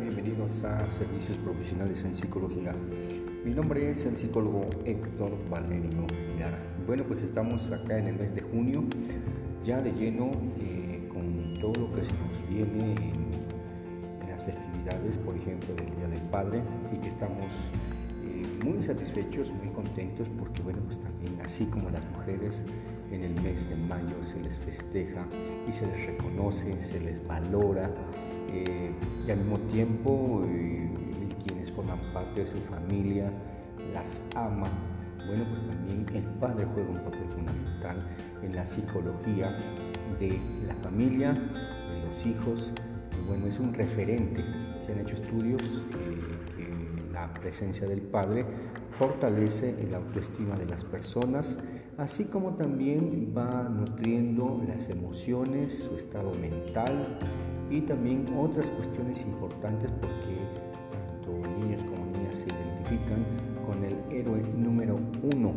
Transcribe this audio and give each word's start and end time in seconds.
Bienvenidos 0.00 0.64
a 0.64 0.88
Servicios 0.88 1.36
Profesionales 1.36 2.02
en 2.04 2.14
Psicología. 2.14 2.74
Mi 3.44 3.52
nombre 3.52 3.90
es 3.90 4.06
el 4.06 4.16
psicólogo 4.16 4.70
Héctor 4.86 5.36
Valerio 5.50 6.06
Lara. 6.38 6.58
Bueno, 6.86 7.04
pues 7.04 7.20
estamos 7.20 7.70
acá 7.70 7.98
en 7.98 8.06
el 8.06 8.16
mes 8.16 8.34
de 8.34 8.40
junio, 8.40 8.84
ya 9.62 9.82
de 9.82 9.92
lleno 9.92 10.30
eh, 10.58 11.06
con 11.12 11.60
todo 11.60 11.74
lo 11.74 11.92
que 11.92 12.04
se 12.04 12.12
nos 12.12 12.48
viene 12.48 12.94
en, 12.94 14.30
las 14.30 14.42
festividades, 14.44 15.18
por 15.18 15.36
ejemplo, 15.36 15.74
del 15.74 15.94
Día 15.96 16.08
del 16.08 16.22
Padre, 16.30 16.62
y 16.90 16.96
que 16.96 17.08
estamos 17.08 17.52
eh, 18.24 18.46
muy 18.64 18.82
satisfechos, 18.82 19.50
muy 19.52 19.68
contentos, 19.74 20.26
porque 20.38 20.62
bueno, 20.62 20.78
pues 20.86 21.00
también 21.00 21.38
así 21.44 21.66
como 21.66 21.90
las 21.90 22.02
mujeres 22.12 22.64
en 23.10 23.24
el 23.24 23.34
mes 23.42 23.68
de 23.68 23.76
mayo 23.76 24.16
se 24.22 24.40
les 24.40 24.58
festeja 24.58 25.26
y 25.68 25.72
se 25.72 25.86
les 25.86 26.06
reconoce, 26.06 26.80
se 26.80 26.98
les 26.98 27.26
valora 27.26 27.92
eh, 28.48 28.90
y 29.26 29.30
al 29.30 29.38
mismo 29.38 29.58
tiempo 29.60 30.44
eh, 30.46 30.88
quienes 31.44 31.70
forman 31.72 31.98
parte 32.12 32.40
de 32.40 32.46
su 32.46 32.58
familia 32.58 33.32
las 33.92 34.20
ama. 34.34 34.68
Bueno, 35.26 35.44
pues 35.48 35.64
también 35.66 36.06
el 36.14 36.24
padre 36.40 36.66
juega 36.74 36.90
un 36.90 36.98
papel 36.98 37.28
fundamental 37.34 38.08
en 38.42 38.56
la 38.56 38.66
psicología 38.66 39.56
de 40.18 40.38
la 40.66 40.74
familia, 40.76 41.32
de 41.32 42.04
los 42.04 42.26
hijos, 42.26 42.72
y 43.18 43.26
bueno, 43.26 43.46
es 43.46 43.58
un 43.58 43.72
referente. 43.72 44.44
Se 44.84 44.92
han 44.92 44.98
hecho 44.98 45.14
estudios 45.14 45.84
eh, 45.92 46.56
que 46.56 47.12
la 47.12 47.32
presencia 47.32 47.86
del 47.86 48.02
padre 48.02 48.44
fortalece 48.90 49.76
la 49.90 49.98
autoestima 49.98 50.56
de 50.56 50.66
las 50.66 50.84
personas, 50.84 51.58
así 51.98 52.24
como 52.24 52.54
también 52.54 53.32
va 53.36 53.68
nutriendo 53.68 54.60
las 54.66 54.88
emociones, 54.88 55.84
su 55.88 55.94
estado 55.94 56.34
mental, 56.34 57.18
y 57.72 57.80
también 57.80 58.26
otras 58.38 58.68
cuestiones 58.68 59.22
importantes 59.22 59.90
porque 59.92 60.36
tanto 60.92 61.48
niños 61.58 61.82
como 61.84 62.04
niñas 62.04 62.36
se 62.36 62.48
identifican 62.48 63.24
con 63.66 63.82
el 63.82 63.96
héroe 64.14 64.42
número 64.54 64.98
uno 65.22 65.54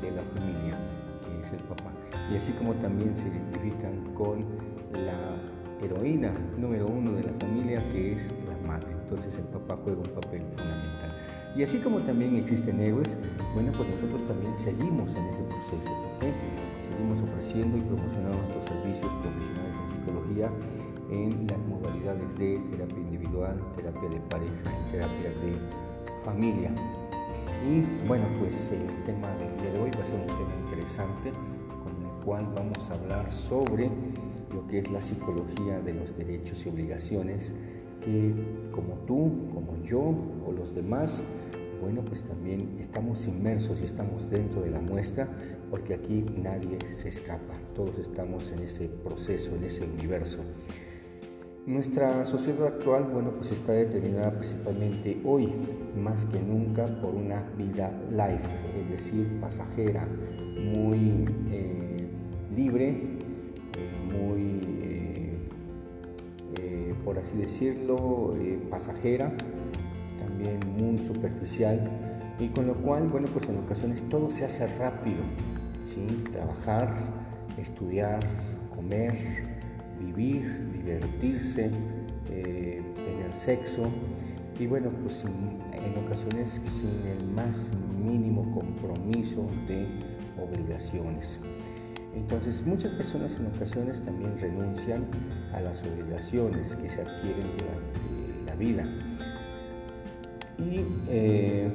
de 0.00 0.10
la 0.12 0.22
familia, 0.22 0.78
que 1.22 1.46
es 1.46 1.52
el 1.52 1.62
papá. 1.68 1.92
Y 2.32 2.36
así 2.36 2.52
como 2.52 2.72
también 2.74 3.14
se 3.14 3.28
identifican 3.28 4.02
con 4.14 4.40
la 4.92 5.84
heroína 5.84 6.32
número 6.56 6.86
uno 6.86 7.12
de 7.12 7.24
la 7.24 7.32
familia, 7.38 7.86
que 7.92 8.14
es 8.14 8.32
la 8.48 8.56
madre. 8.66 8.92
Entonces 8.92 9.36
el 9.36 9.44
papá 9.44 9.78
juega 9.84 9.98
un 9.98 10.08
papel 10.08 10.40
fundamental. 10.56 11.15
Y 11.56 11.62
así 11.62 11.78
como 11.78 12.00
también 12.00 12.36
existen 12.36 12.78
héroes, 12.80 13.16
bueno, 13.54 13.72
pues 13.72 13.88
nosotros 13.88 14.22
también 14.28 14.56
seguimos 14.58 15.10
en 15.14 15.24
ese 15.24 15.42
proceso, 15.44 15.90
seguimos 16.78 17.22
ofreciendo 17.22 17.78
y 17.78 17.80
promocionando 17.80 18.36
nuestros 18.36 18.66
servicios 18.66 19.10
profesionales 19.22 19.74
en 19.80 19.88
psicología 19.88 20.50
en 21.10 21.46
las 21.46 21.58
modalidades 21.60 22.38
de 22.38 22.60
terapia 22.70 22.98
individual, 22.98 23.58
terapia 23.74 24.08
de 24.08 24.20
pareja 24.28 24.70
y 24.86 24.92
terapia 24.92 25.30
de 25.30 26.24
familia. 26.26 26.70
Y 27.66 28.06
bueno, 28.06 28.26
pues 28.38 28.72
el 28.72 28.86
tema 29.04 29.28
del 29.36 29.56
día 29.56 29.72
de 29.72 29.80
hoy 29.80 29.90
va 29.96 30.02
a 30.02 30.04
ser 30.04 30.20
un 30.20 30.26
tema 30.26 30.54
interesante 30.62 31.32
con 31.82 31.92
el 32.04 32.24
cual 32.24 32.46
vamos 32.54 32.90
a 32.90 32.94
hablar 32.94 33.32
sobre 33.32 33.90
lo 34.52 34.66
que 34.66 34.80
es 34.80 34.90
la 34.90 35.00
psicología 35.00 35.80
de 35.80 35.94
los 35.94 36.16
derechos 36.18 36.66
y 36.66 36.68
obligaciones 36.68 37.54
que 38.06 38.32
como 38.70 38.94
tú, 39.06 39.50
como 39.52 39.82
yo 39.84 40.14
o 40.46 40.52
los 40.52 40.74
demás, 40.74 41.22
bueno, 41.82 42.02
pues 42.02 42.22
también 42.22 42.78
estamos 42.80 43.26
inmersos 43.26 43.80
y 43.82 43.84
estamos 43.84 44.30
dentro 44.30 44.62
de 44.62 44.70
la 44.70 44.80
muestra 44.80 45.28
porque 45.70 45.94
aquí 45.94 46.24
nadie 46.42 46.78
se 46.88 47.08
escapa, 47.08 47.54
todos 47.74 47.98
estamos 47.98 48.50
en 48.52 48.60
ese 48.60 48.88
proceso, 48.88 49.54
en 49.56 49.64
ese 49.64 49.84
universo. 49.84 50.38
Nuestra 51.66 52.24
sociedad 52.24 52.68
actual, 52.68 53.08
bueno, 53.12 53.32
pues 53.32 53.50
está 53.50 53.72
determinada 53.72 54.30
principalmente 54.30 55.20
hoy, 55.24 55.48
más 56.00 56.24
que 56.26 56.40
nunca, 56.40 56.86
por 57.00 57.12
una 57.12 57.42
vida 57.58 57.90
life, 58.08 58.48
es 58.80 58.88
decir, 58.88 59.26
pasajera, 59.40 60.06
muy 60.56 61.24
eh, 61.50 62.06
libre, 62.54 62.88
eh, 62.88 63.92
muy, 64.12 64.75
por 67.06 67.20
así 67.20 67.36
decirlo, 67.36 68.34
pasajera, 68.68 69.32
también 70.18 70.58
muy 70.76 70.98
superficial, 70.98 71.88
y 72.40 72.48
con 72.48 72.66
lo 72.66 72.74
cual, 72.74 73.06
bueno, 73.06 73.28
pues 73.32 73.48
en 73.48 73.58
ocasiones 73.58 74.02
todo 74.08 74.28
se 74.28 74.44
hace 74.44 74.66
rápido, 74.76 75.22
¿sí? 75.84 76.04
Trabajar, 76.32 76.92
estudiar, 77.56 78.20
comer, 78.74 79.14
vivir, 80.00 80.68
divertirse, 80.72 81.70
eh, 82.28 82.82
tener 82.96 83.32
sexo 83.34 83.84
y 84.58 84.66
bueno, 84.66 84.90
pues 85.02 85.24
en 85.24 86.04
ocasiones 86.04 86.60
sin 86.64 87.06
el 87.06 87.24
más 87.28 87.70
mínimo 88.04 88.50
compromiso 88.52 89.46
de 89.68 89.86
obligaciones. 90.42 91.38
Entonces 92.14 92.66
muchas 92.66 92.92
personas 92.92 93.38
en 93.38 93.46
ocasiones 93.46 94.00
también 94.02 94.38
renuncian 94.38 95.04
a 95.56 95.60
las 95.60 95.82
obligaciones 95.82 96.76
que 96.76 96.88
se 96.88 97.00
adquieren 97.00 97.46
durante 97.58 98.44
la 98.46 98.54
vida 98.54 98.86
y 100.58 100.84
eh, 101.08 101.68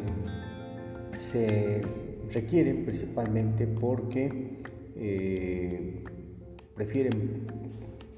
se 1.17 1.81
requieren 2.33 2.85
principalmente 2.85 3.67
porque 3.67 4.61
eh, 4.95 6.03
prefieren 6.75 7.45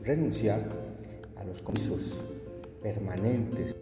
renunciar 0.03 0.69
a 1.37 1.43
los 1.43 1.61
comisos 1.61 2.23
permanentes 2.81 3.75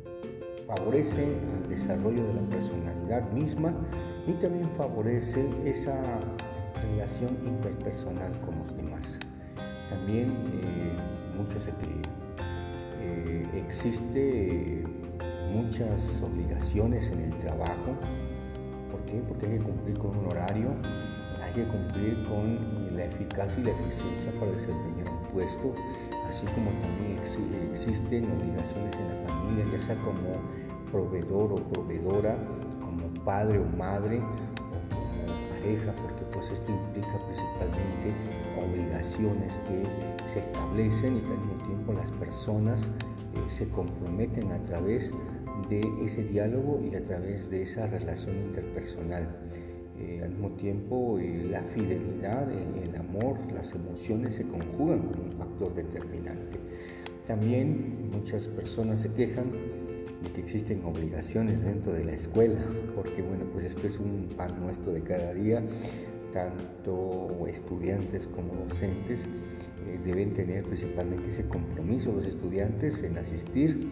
favorece 0.76 1.26
al 1.26 1.70
desarrollo 1.70 2.26
de 2.26 2.34
la 2.34 2.50
personalidad 2.50 3.32
misma 3.32 3.74
y 4.28 4.34
también 4.34 4.70
favorece 4.78 5.46
esa 5.66 6.00
relación 6.82 7.38
interpersonal 7.46 8.32
con 8.42 8.60
los 8.60 8.76
demás. 8.78 9.20
También 9.90 10.30
eh, 10.30 11.21
muchos 11.42 11.68
eh, 11.68 13.46
existe 13.56 14.84
muchas 15.52 16.22
obligaciones 16.22 17.10
en 17.10 17.22
el 17.22 17.38
trabajo. 17.40 17.98
¿Por 18.92 19.02
qué? 19.06 19.22
Porque 19.28 19.48
hay 19.48 19.58
que 19.58 19.64
cumplir 19.64 19.98
con 19.98 20.18
un 20.18 20.28
horario, 20.28 20.70
hay 21.42 21.54
que 21.54 21.64
cumplir 21.68 22.16
con 22.28 22.96
la 22.96 23.06
eficacia 23.06 23.60
y 23.62 23.66
la 23.66 23.72
eficiencia 23.72 24.32
para 24.40 24.52
desempeñar 24.52 25.10
un 25.10 25.24
puesto, 25.34 25.74
así 26.28 26.46
como 26.48 26.72
también 26.82 27.18
existen 27.72 28.26
obligaciones 28.26 28.96
en 28.98 29.08
la 29.08 29.30
familia, 29.30 29.66
ya 29.72 29.80
sea 29.80 29.96
como 29.96 30.40
proveedor 30.92 31.54
o 31.54 31.56
proveedora, 31.56 32.38
como 32.80 33.08
padre 33.26 33.60
o 33.60 33.78
madre 33.78 34.22
pareja, 35.62 35.94
porque 36.02 36.24
pues 36.34 36.50
esto 36.52 36.72
implica 36.72 37.20
principalmente 37.26 38.14
obligaciones 38.60 39.60
que 39.60 40.28
se 40.28 40.40
establecen 40.40 41.18
y 41.18 41.22
que 41.22 41.28
al 41.28 41.38
mismo 41.38 41.66
tiempo 41.66 41.94
las 41.94 42.12
personas 42.12 42.88
eh, 42.88 43.50
se 43.50 43.68
comprometen 43.70 44.52
a 44.52 44.62
través 44.64 45.14
de 45.70 45.82
ese 46.04 46.24
diálogo 46.24 46.82
y 46.84 46.96
a 46.96 47.04
través 47.04 47.50
de 47.50 47.64
esa 47.64 47.88
relación 47.88 48.36
interpersonal. 48.38 49.28
Eh, 50.00 50.20
al 50.24 50.30
mismo 50.32 50.50
tiempo 50.52 51.20
eh, 51.20 51.48
la 51.50 51.62
fidelidad, 51.62 52.50
eh, 52.52 52.90
el 52.90 52.96
amor, 52.96 53.38
las 53.54 53.76
emociones 53.76 54.36
se 54.36 54.44
conjugan 54.44 55.00
como 55.00 55.24
un 55.24 55.32
factor 55.34 55.74
determinante. 55.76 56.58
También 57.26 58.10
muchas 58.12 58.48
personas 58.48 59.02
se 59.02 59.14
quejan 59.14 59.52
de 60.22 60.32
que 60.32 60.42
existen 60.42 60.84
obligaciones 60.86 61.64
dentro 61.64 61.94
de 61.94 62.04
la 62.04 62.14
escuela, 62.14 62.60
porque 62.96 63.22
bueno, 63.22 63.46
pues 63.52 63.64
esto 63.66 63.88
es 63.88 64.00
un 64.00 64.30
pan 64.36 64.60
nuestro 64.60 64.92
de 64.94 65.02
cada 65.02 65.34
día, 65.34 65.64
tanto 66.34 67.46
estudiantes 67.48 68.28
como 68.28 68.54
docentes 68.56 69.28
deben 70.06 70.34
tener 70.34 70.64
principalmente 70.64 71.28
ese 71.28 71.46
compromiso 71.48 72.12
los 72.14 72.26
estudiantes 72.26 73.04
en 73.04 73.18
asistir 73.18 73.92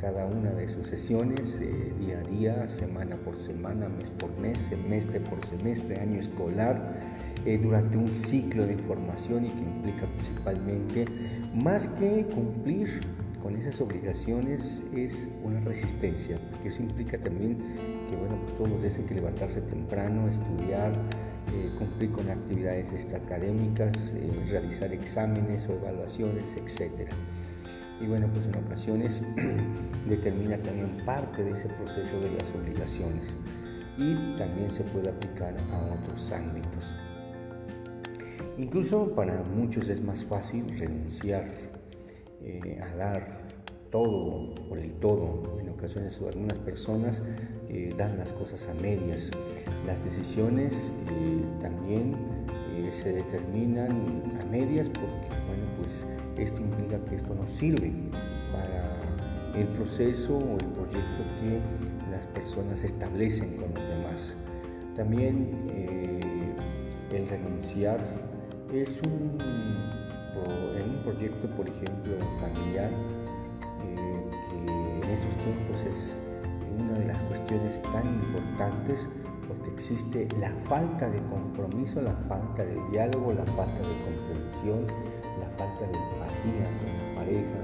cada 0.00 0.26
una 0.26 0.50
de 0.52 0.68
sus 0.68 0.86
sesiones, 0.86 1.58
eh, 1.60 1.92
día 1.98 2.18
a 2.18 2.28
día, 2.28 2.68
semana 2.68 3.16
por 3.16 3.40
semana, 3.40 3.88
mes 3.88 4.10
por 4.10 4.30
mes, 4.38 4.58
semestre 4.58 5.20
por 5.20 5.44
semestre, 5.44 5.98
año 5.98 6.18
escolar, 6.18 7.00
eh, 7.44 7.58
durante 7.60 7.96
un 7.96 8.08
ciclo 8.08 8.66
de 8.66 8.74
información 8.74 9.46
y 9.46 9.48
que 9.48 9.62
implica 9.62 10.06
principalmente, 10.06 11.06
más 11.54 11.88
que 11.88 12.24
cumplir 12.26 13.00
con 13.46 13.54
esas 13.54 13.80
obligaciones, 13.80 14.84
es 14.92 15.28
una 15.44 15.60
resistencia, 15.60 16.36
porque 16.50 16.66
eso 16.66 16.82
implica 16.82 17.16
también 17.16 17.56
que, 18.10 18.16
bueno, 18.16 18.36
pues 18.42 18.56
todos 18.56 18.82
dicen 18.82 19.06
que 19.06 19.14
levantarse 19.14 19.60
temprano, 19.60 20.26
estudiar, 20.26 20.92
eh, 21.54 21.70
cumplir 21.78 22.10
con 22.10 22.28
actividades 22.28 22.92
extraacadémicas, 22.92 24.14
realizar 24.48 24.92
exámenes 24.92 25.68
o 25.68 25.74
evaluaciones, 25.74 26.56
etcétera 26.56 27.12
y 28.00 28.06
bueno, 28.06 28.28
pues 28.34 28.46
en 28.46 28.56
ocasiones 28.56 29.22
determina 30.08 30.58
también 30.58 31.04
parte 31.06 31.44
de 31.44 31.52
ese 31.52 31.68
proceso 31.68 32.18
de 32.18 32.32
las 32.32 32.50
obligaciones 32.50 33.36
y 33.96 34.36
también 34.36 34.72
se 34.72 34.82
puede 34.82 35.08
aplicar 35.08 35.54
a 35.70 35.94
otros 35.94 36.32
ámbitos. 36.32 36.96
Incluso 38.58 39.14
para 39.14 39.42
muchos 39.54 39.88
es 39.88 40.02
más 40.02 40.24
fácil 40.24 40.66
renunciar 40.78 41.44
eh, 42.46 42.80
a 42.80 42.94
dar 42.94 43.40
todo, 43.90 44.54
por 44.68 44.78
el 44.78 44.92
todo. 44.92 45.58
En 45.60 45.68
ocasiones 45.68 46.20
algunas 46.20 46.58
personas 46.58 47.20
eh, 47.68 47.92
dan 47.96 48.18
las 48.18 48.32
cosas 48.32 48.68
a 48.68 48.74
medias. 48.74 49.32
Las 49.84 50.04
decisiones 50.04 50.92
eh, 51.10 51.44
también 51.60 52.14
se 52.90 53.12
determinan 53.12 54.22
a 54.40 54.44
medias 54.44 54.86
porque, 54.88 55.28
bueno, 55.48 55.64
pues 55.78 56.06
esto 56.38 56.60
implica 56.60 57.04
que 57.06 57.16
esto 57.16 57.34
no 57.34 57.44
sirve 57.44 57.92
para 58.52 59.00
el 59.60 59.66
proceso 59.68 60.38
o 60.38 60.52
el 60.52 60.66
proyecto 60.66 61.24
que 61.40 62.10
las 62.12 62.28
personas 62.28 62.84
establecen 62.84 63.56
con 63.56 63.74
los 63.74 63.88
demás. 63.88 64.36
También 64.94 65.56
el 67.10 67.26
renunciar 67.26 67.98
es 68.72 69.00
un, 69.02 69.38
un 70.44 71.02
proyecto, 71.02 71.48
por 71.56 71.68
ejemplo, 71.68 72.16
familiar, 72.40 72.90
que 73.80 75.04
en 75.04 75.10
estos 75.10 75.36
tiempos 75.42 75.82
es 75.84 76.18
una 76.78 76.98
de 76.98 77.06
las 77.06 77.18
cuestiones 77.22 77.80
tan 77.82 78.06
importantes 78.06 79.08
porque 79.48 79.70
existe 79.70 80.28
la 80.40 80.50
falta 80.68 81.08
de 81.08 81.20
compromiso, 81.30 82.02
la 82.02 82.14
falta 82.28 82.64
de 82.64 82.74
diálogo, 82.90 83.32
la 83.32 83.44
falta 83.44 83.80
de 83.80 83.94
comprensión, 84.04 84.86
la 85.40 85.48
falta 85.56 85.86
de 85.86 85.96
empatía 85.96 86.66
con 86.78 86.90
la 86.98 87.14
pareja, 87.14 87.60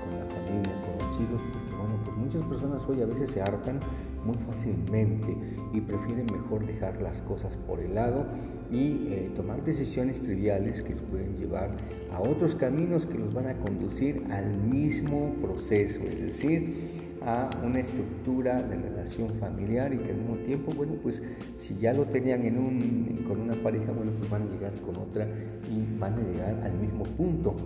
con 0.00 0.18
la 0.18 0.26
familia, 0.26 0.74
con 0.82 1.06
los 1.06 1.20
hijos, 1.20 1.40
porque 1.52 1.76
bueno, 1.76 1.94
pues 2.04 2.16
muchas 2.16 2.42
personas 2.42 2.82
hoy 2.88 3.02
a 3.02 3.06
veces 3.06 3.30
se 3.30 3.42
hartan 3.42 3.80
muy 4.26 4.36
fácilmente 4.36 5.36
y 5.72 5.80
prefieren 5.80 6.26
mejor 6.26 6.66
dejar 6.66 7.00
las 7.00 7.22
cosas 7.22 7.56
por 7.56 7.80
el 7.80 7.94
lado 7.94 8.26
y 8.70 9.08
eh, 9.08 9.30
tomar 9.34 9.62
decisiones 9.64 10.20
triviales 10.20 10.82
que 10.82 10.96
pueden 10.96 11.36
llevar 11.36 11.70
a 12.12 12.20
otros 12.20 12.56
caminos 12.56 13.06
que 13.06 13.18
los 13.18 13.32
van 13.32 13.46
a 13.46 13.54
conducir 13.58 14.24
al 14.30 14.56
mismo 14.58 15.34
proceso, 15.40 16.02
es 16.02 16.20
decir, 16.20 17.06
a 17.26 17.50
una 17.64 17.80
estructura 17.80 18.62
de 18.62 18.76
relación 18.76 19.28
familiar 19.40 19.92
y 19.92 19.98
que 19.98 20.10
al 20.10 20.18
mismo 20.18 20.36
tiempo, 20.44 20.72
bueno, 20.72 20.94
pues 21.02 21.22
si 21.56 21.76
ya 21.76 21.92
lo 21.92 22.04
tenían 22.04 22.44
en 22.44 22.58
un, 22.58 23.24
con 23.26 23.40
una 23.40 23.54
pareja, 23.54 23.90
bueno, 23.92 24.12
pues 24.16 24.30
van 24.30 24.42
a 24.42 24.46
llegar 24.46 24.72
con 24.80 24.96
otra 24.96 25.26
y 25.68 25.98
van 25.98 26.14
a 26.14 26.22
llegar 26.22 26.60
al 26.62 26.74
mismo 26.78 27.02
punto. 27.02 27.56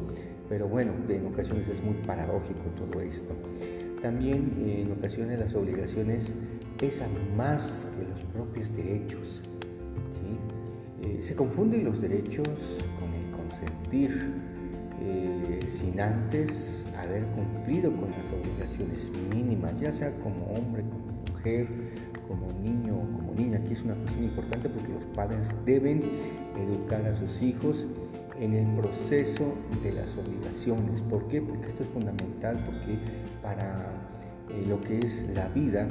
Pero 0.48 0.66
bueno, 0.66 0.92
en 1.08 1.26
ocasiones 1.26 1.68
es 1.68 1.82
muy 1.84 1.94
paradójico 2.06 2.62
todo 2.76 3.00
esto. 3.02 3.34
También 4.02 4.52
eh, 4.64 4.82
en 4.82 4.92
ocasiones 4.92 5.38
las 5.38 5.54
obligaciones 5.54 6.34
pesan 6.78 7.10
más 7.36 7.86
que 7.98 8.08
los 8.08 8.24
propios 8.32 8.74
derechos. 8.74 9.42
Eh, 11.02 11.22
se 11.22 11.34
confunden 11.34 11.84
los 11.84 12.00
derechos 12.00 12.48
con 12.98 13.12
el 13.14 13.30
consentir, 13.30 14.32
eh, 15.02 15.60
sin 15.66 15.98
antes 15.98 16.86
haber 16.96 17.24
cumplido 17.28 17.90
con 17.92 18.10
las 18.10 18.26
obligaciones 18.32 19.10
mínimas, 19.34 19.80
ya 19.80 19.92
sea 19.92 20.12
como 20.18 20.44
hombre, 20.46 20.82
como 20.82 21.32
mujer, 21.32 21.68
como 22.28 22.52
niño 22.52 22.96
o 22.96 23.16
como 23.16 23.34
niña. 23.34 23.58
Aquí 23.58 23.72
es 23.72 23.82
una 23.82 23.94
cuestión 23.94 24.24
importante 24.24 24.68
porque 24.68 24.92
los 24.92 25.04
padres 25.14 25.50
deben 25.64 26.02
educar 26.56 27.04
a 27.06 27.16
sus 27.16 27.40
hijos 27.40 27.86
en 28.40 28.54
el 28.54 28.66
proceso 28.74 29.54
de 29.82 29.92
las 29.92 30.16
obligaciones. 30.16 31.02
¿Por 31.02 31.28
qué? 31.28 31.42
Porque 31.42 31.68
esto 31.68 31.84
es 31.84 31.88
fundamental, 31.90 32.58
porque 32.64 32.98
para 33.42 33.92
eh, 34.48 34.64
lo 34.66 34.80
que 34.80 34.98
es 34.98 35.28
la 35.34 35.48
vida 35.48 35.86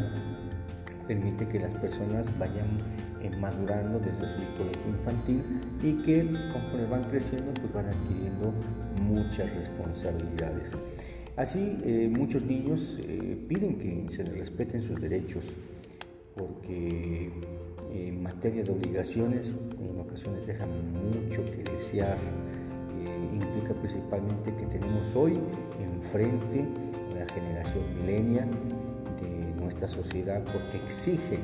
permite 1.07 1.48
que 1.48 1.60
las 1.60 1.74
personas 1.75 2.38
vayan 2.38 2.80
eh, 3.22 3.30
madurando 3.40 4.00
desde 4.00 4.28
su 4.28 4.42
colegio 4.57 4.90
infantil 4.90 5.44
y 5.84 5.94
que 6.04 6.24
conforme 6.51 6.86
van 6.88 7.04
creciendo 7.06 7.54
pues 7.54 7.72
van 7.72 7.86
adquiriendo 7.88 8.54
muchas 9.04 9.54
responsabilidades. 9.56 10.72
Así 11.36 11.78
eh, 11.84 12.12
muchos 12.12 12.44
niños 12.44 13.00
piden 13.48 13.78
que 13.78 14.13
se 14.13 14.24
les 14.24 14.38
respeten 14.38 14.81
sus 14.81 15.00
derechos 15.00 15.44
porque 16.40 17.30
en 17.92 18.24
materia 18.24 18.64
de 18.64 18.72
obligaciones 18.72 19.54
en 19.78 20.00
ocasiones 20.00 20.48
dejan 20.48 20.70
mucho 20.94 21.44
que 21.46 21.64
desear. 21.70 22.18
Eh, 22.98 23.30
implica 23.34 23.74
principalmente 23.74 24.54
que 24.56 24.66
tenemos 24.66 25.16
hoy 25.16 25.40
enfrente 25.80 26.66
la 27.18 27.28
generación 27.34 27.84
milenia 27.96 28.48
de 29.22 29.62
nuestra 29.62 29.88
sociedad 29.88 30.44
porque 30.46 30.78
exige 30.78 31.40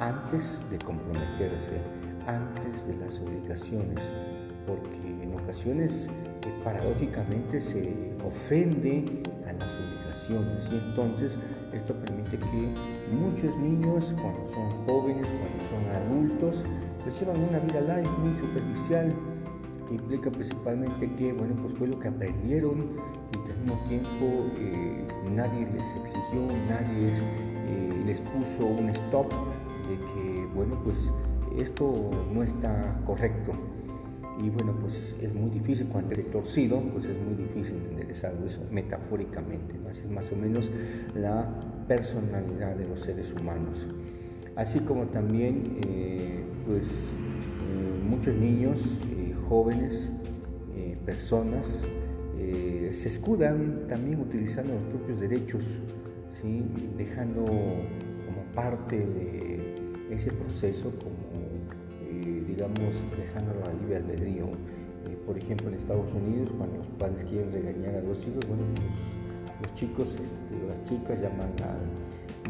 antes 0.00 0.62
de 0.70 0.78
comprometerse, 0.78 1.74
antes 2.26 2.86
de 2.86 2.96
las 2.96 3.20
obligaciones, 3.20 4.00
porque 4.66 5.22
en 5.22 5.34
ocasiones 5.34 6.08
eh, 6.08 6.60
paradójicamente 6.64 7.60
se 7.60 7.92
ofende 8.24 9.04
a 9.46 9.52
las 9.52 9.76
obligaciones 9.76 10.68
y 10.70 10.76
entonces 10.76 11.38
esto 11.72 11.94
permite 11.94 12.38
que 12.38 12.74
muchos 13.12 13.56
niños 13.56 14.14
cuando 14.20 14.46
son 14.52 14.86
jóvenes, 14.86 15.26
cuando 15.26 15.60
son 15.70 15.82
adultos, 15.96 16.64
pues 17.02 17.18
llevan 17.20 17.42
una 17.48 17.58
vida 17.60 17.80
light 17.80 18.08
muy 18.18 18.34
superficial 18.34 19.14
que 19.86 19.94
implica 19.94 20.30
principalmente 20.30 21.14
que 21.14 21.32
bueno 21.32 21.54
pues 21.62 21.74
fue 21.78 21.86
lo 21.86 21.98
que 21.98 22.08
aprendieron 22.08 22.96
y 23.32 23.38
que 23.46 23.52
al 23.52 23.58
mismo 23.58 23.88
tiempo 23.88 24.46
eh, 24.58 25.06
nadie 25.32 25.68
les 25.72 25.94
exigió, 25.96 26.46
nadie 26.68 27.12
eh, 27.12 28.02
les 28.04 28.20
puso 28.20 28.66
un 28.66 28.88
stop 28.90 29.30
de 29.88 29.96
que 29.98 30.46
bueno 30.54 30.76
pues 30.82 31.10
esto 31.56 32.10
no 32.32 32.42
está 32.42 33.00
correcto 33.06 33.52
y 34.38 34.50
bueno 34.50 34.76
pues 34.80 35.14
es 35.20 35.34
muy 35.34 35.50
difícil 35.50 35.86
cuando 35.86 36.12
eres 36.12 36.30
torcido 36.30 36.80
pues 36.92 37.06
es 37.06 37.16
muy 37.18 37.34
difícil 37.34 37.76
enderezarlo 37.90 38.46
eso 38.46 38.60
metafóricamente 38.70 39.78
¿no? 39.78 39.88
es 39.88 40.08
más 40.10 40.30
o 40.32 40.36
menos 40.36 40.70
la 41.14 41.48
personalidad 41.88 42.76
de 42.76 42.86
los 42.86 43.00
seres 43.00 43.32
humanos 43.32 43.86
así 44.56 44.80
como 44.80 45.04
también 45.06 45.78
eh, 45.86 46.42
pues 46.66 47.14
eh, 47.14 48.04
muchos 48.04 48.34
niños, 48.34 48.80
eh, 49.16 49.34
jóvenes, 49.48 50.10
personas 51.04 51.86
se 52.90 53.08
escudan 53.08 53.86
también 53.86 54.20
utilizando 54.20 54.72
los 54.72 54.82
propios 54.84 55.20
derechos, 55.20 55.64
¿sí? 56.40 56.64
dejando 56.96 57.44
como 57.44 58.42
parte 58.54 58.98
de 58.98 59.76
ese 60.10 60.32
proceso, 60.32 60.92
como 60.98 61.45
digamos, 62.56 63.08
dejándolo 63.16 63.64
a 63.66 63.72
libre 63.74 63.96
albedrío. 63.96 64.48
por 65.24 65.38
ejemplo, 65.38 65.68
en 65.68 65.74
Estados 65.74 66.12
Unidos, 66.12 66.50
cuando 66.56 66.78
los 66.78 66.86
padres 66.98 67.24
quieren 67.24 67.52
regañar 67.52 67.96
a 67.96 68.00
los 68.00 68.26
hijos, 68.26 68.44
bueno, 68.48 68.64
pues, 68.74 69.62
los 69.62 69.74
chicos, 69.74 70.18
este, 70.20 70.66
las 70.68 70.82
chicas 70.84 71.20
llaman 71.20 71.52
al 71.62 71.80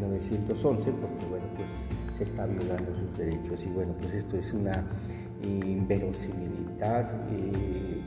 911 0.00 0.90
porque 0.92 1.26
bueno 1.26 1.46
pues 1.54 1.68
se 2.16 2.24
está 2.24 2.46
violando 2.46 2.94
sus 2.94 3.16
derechos 3.16 3.64
y 3.64 3.68
bueno 3.68 3.94
pues 3.98 4.14
esto 4.14 4.36
es 4.36 4.52
una 4.52 4.84
inverosimilidad 5.42 7.10
eh, 7.30 8.02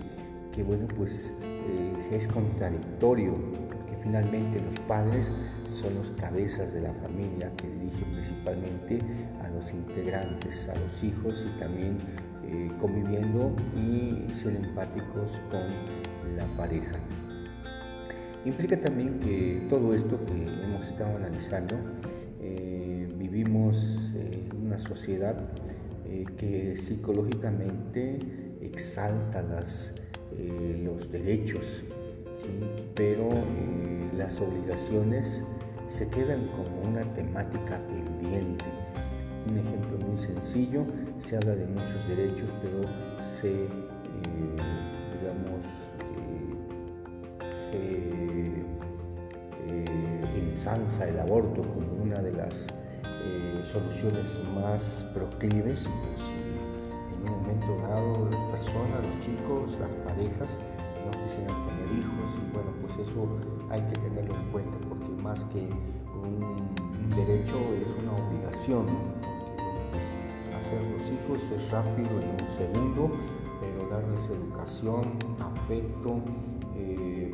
que 0.54 0.64
bueno 0.64 0.88
pues 0.96 1.34
eh, 1.42 1.94
es 2.12 2.28
contradictorio 2.28 3.34
porque 3.34 3.98
finalmente 4.04 4.62
los 4.62 4.80
padres 4.82 5.32
son 5.70 5.96
los 5.96 6.12
cabezas 6.12 6.74
de 6.74 6.82
la 6.82 6.94
familia 6.94 7.52
que 7.56 7.68
dirigen 7.68 8.12
principalmente 8.12 9.00
a 9.42 9.50
los 9.50 9.72
integrantes, 9.72 10.68
a 10.68 10.76
los 10.76 11.04
hijos 11.04 11.46
y 11.48 11.60
también 11.60 11.98
eh, 12.46 12.70
conviviendo 12.80 13.56
y 13.76 14.34
ser 14.34 14.56
empáticos 14.56 15.30
con 15.52 16.36
la 16.36 16.46
pareja. 16.58 16.98
Implica 18.46 18.80
también 18.80 19.20
que 19.20 19.66
todo 19.70 19.94
esto 19.94 20.20
que 20.26 20.34
hemos 20.34 20.88
estado 20.88 21.16
analizando, 21.18 21.76
eh, 22.42 23.08
vivimos 23.18 24.16
en 24.16 24.66
una 24.66 24.80
sociedad 24.80 25.38
eh, 26.06 26.26
que 26.38 26.76
psicológicamente 26.76 28.18
exalta 28.62 29.42
las, 29.44 29.94
los 30.84 31.12
derechos, 31.12 31.84
pero 32.96 33.30
las 34.18 34.40
obligaciones 34.40 35.44
se 35.90 36.08
quedan 36.08 36.48
como 36.48 36.90
una 36.90 37.04
temática 37.14 37.82
pendiente. 37.88 38.66
Un 39.48 39.58
ejemplo 39.58 39.98
muy 40.08 40.18
sencillo, 40.18 40.86
se 41.18 41.38
habla 41.38 41.56
de 41.56 41.66
muchos 41.66 42.08
derechos, 42.08 42.50
pero 42.62 42.82
se, 43.22 43.68
digamos, 45.20 45.92
se 47.70 47.80
eh, 49.68 50.10
el 51.08 51.20
aborto 51.20 51.62
como 51.62 52.04
una 52.04 52.22
de 52.22 52.34
las 52.34 52.68
eh, 53.24 53.62
soluciones 53.64 54.40
más 54.54 55.06
proclives, 55.14 55.86
en 55.86 57.30
un 57.30 57.42
momento 57.42 57.78
dado 57.88 58.30
las 58.30 58.60
personas, 58.60 59.06
los 59.06 59.20
chicos, 59.26 59.80
las 59.80 59.92
parejas 60.06 60.60
no 61.06 61.12
quisieran 61.24 61.56
tener 61.66 62.00
hijos 62.00 62.30
y 62.38 62.54
bueno, 62.54 62.72
pues 62.82 63.08
eso 63.08 63.28
hay 63.70 63.82
que 63.82 63.98
tenerlo 64.00 64.36
en 64.36 64.52
cuenta 64.52 64.89
más 65.24 65.46
que 65.46 65.60
un 65.60 67.10
derecho 67.16 67.56
es 67.56 68.04
una 68.04 68.14
obligación, 68.14 68.86
pues, 69.92 70.04
hacer 70.60 70.82
los 70.92 71.10
hijos 71.10 71.52
es 71.52 71.72
rápido 71.72 72.10
en 72.10 72.44
un 72.44 72.50
segundo, 72.58 73.12
pero 73.60 73.90
darles 73.90 74.30
educación, 74.30 75.04
afecto, 75.40 76.22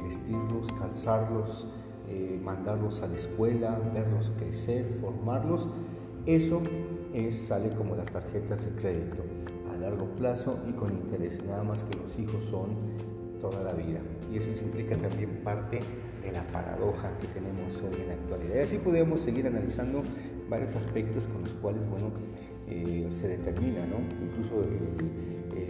vestirlos, 0.05 0.71
calzarlos, 0.79 1.67
eh, 2.07 2.39
mandarlos 2.43 3.01
a 3.01 3.07
la 3.07 3.15
escuela, 3.15 3.79
verlos 3.93 4.31
crecer, 4.37 4.93
formarlos. 5.01 5.67
Eso 6.25 6.61
es, 7.13 7.35
sale 7.35 7.69
como 7.75 7.95
las 7.95 8.07
tarjetas 8.07 8.65
de 8.65 8.71
crédito 8.71 9.23
a 9.73 9.77
largo 9.77 10.05
plazo 10.15 10.59
y 10.67 10.73
con 10.73 10.91
interés, 10.91 11.43
nada 11.43 11.63
más 11.63 11.83
que 11.83 11.97
los 11.97 12.17
hijos 12.17 12.45
son 12.45 12.69
toda 13.41 13.63
la 13.63 13.73
vida. 13.73 13.99
Y 14.31 14.37
eso 14.37 14.63
implica 14.63 14.97
también 14.97 15.41
parte 15.43 15.79
de 16.25 16.31
la 16.31 16.43
paradoja 16.47 17.11
que 17.21 17.27
tenemos 17.27 17.75
hoy 17.77 18.01
en 18.01 18.07
la 18.07 18.13
actualidad. 18.15 18.55
Y 18.55 18.59
así 18.59 18.77
podemos 18.77 19.19
seguir 19.19 19.47
analizando 19.47 20.03
varios 20.49 20.75
aspectos 20.75 21.25
con 21.27 21.43
los 21.43 21.53
cuales, 21.53 21.81
bueno, 21.89 22.11
eh, 22.67 23.07
se 23.11 23.27
determina, 23.27 23.85
¿no? 23.85 23.97
Incluso 24.25 24.67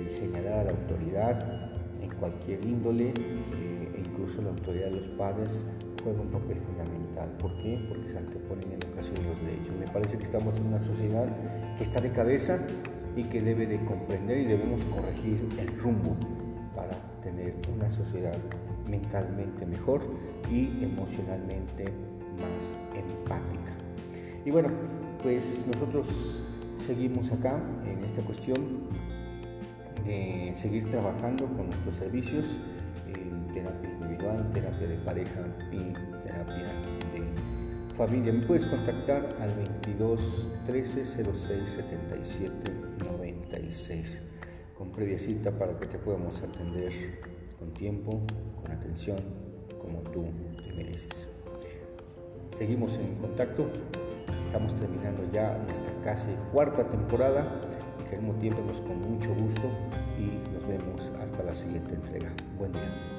señalar 0.10 0.60
a 0.60 0.64
la 0.66 0.72
autoridad 0.72 1.72
en 2.02 2.10
cualquier 2.20 2.64
índole 2.66 3.10
eh, 3.10 3.92
e 3.96 4.00
incluso 4.00 4.42
la 4.42 4.50
autoridad 4.50 4.88
de 4.88 5.02
los 5.02 5.08
padres 5.18 5.66
juega 6.04 6.22
un 6.22 6.30
papel 6.30 6.60
fundamental. 6.60 7.30
¿Por 7.40 7.56
qué? 7.62 7.84
Porque 7.90 8.10
se 8.10 8.18
anteponen 8.18 8.74
en 8.74 8.92
ocasión 8.92 9.16
los 9.26 9.42
derechos. 9.42 9.76
Me 9.80 9.88
parece 9.88 10.18
que 10.18 10.24
estamos 10.24 10.56
en 10.58 10.68
una 10.68 10.82
sociedad 10.82 11.26
que 11.78 11.84
está 11.84 12.00
de 12.00 12.12
cabeza 12.12 12.60
y 13.16 13.24
que 13.24 13.42
debe 13.42 13.66
de 13.66 13.84
comprender 13.86 14.38
y 14.38 14.46
debemos 14.46 14.86
corregir 14.86 15.48
el 15.58 15.68
rumbo 15.80 16.16
para 16.76 16.94
tener 17.24 17.56
una 17.74 17.90
sociedad 17.90 18.38
mentalmente 18.90 19.66
mejor 19.66 20.02
y 20.52 20.84
emocionalmente 20.84 21.86
más 22.40 22.76
empática. 22.96 23.74
Y 24.46 24.52
bueno, 24.52 24.70
pues 25.24 25.64
nosotros 25.72 26.06
seguimos 26.78 27.32
acá 27.32 27.60
en 27.86 28.04
esta 28.04 28.22
cuestión 28.22 28.90
de 30.06 30.54
seguir 30.56 30.90
trabajando 30.92 31.46
con 31.48 31.68
nuestros 31.68 31.96
servicios 31.96 32.46
en 33.08 33.48
terapia 33.54 33.90
individual, 33.90 34.52
terapia 34.54 34.88
de 34.88 34.98
pareja 34.98 35.42
y 35.72 35.94
terapia 36.24 36.74
de 37.12 37.96
familia. 37.96 38.34
Me 38.34 38.46
puedes 38.46 38.66
contactar 38.68 39.36
al 39.40 39.56
22 39.56 40.50
13 40.68 41.06
06 41.06 41.70
77 41.70 42.72
96 43.04 44.22
con 44.78 44.92
previa 44.92 45.18
cita 45.18 45.52
para 45.52 45.80
que 45.80 45.88
te 45.88 45.98
podamos 45.98 46.42
atender 46.42 46.92
con 47.66 47.74
tiempo, 47.74 48.22
con 48.62 48.72
atención, 48.72 49.18
como 49.82 50.00
tú 50.12 50.26
te 50.64 50.74
mereces. 50.74 51.28
Seguimos 52.58 52.94
en 52.98 53.16
contacto, 53.16 53.68
estamos 54.46 54.76
terminando 54.78 55.24
ya 55.34 55.58
nuestra 55.58 55.92
casi 56.04 56.30
cuarta 56.54 56.88
temporada 56.88 57.62
queremos 58.10 58.38
tiempo 58.38 58.62
con 58.88 59.02
mucho 59.02 59.34
gusto 59.34 59.68
y 60.20 60.54
nos 60.54 60.68
vemos 60.68 61.12
hasta 61.22 61.44
la 61.44 61.56
siguiente 61.56 61.96
entrega. 61.96 62.32
Buen 62.58 62.72
día. 62.72 63.15